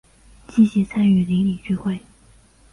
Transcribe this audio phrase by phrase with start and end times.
[0.47, 2.01] 积极参与邻里聚会